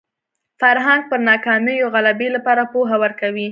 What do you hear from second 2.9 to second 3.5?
ورکوي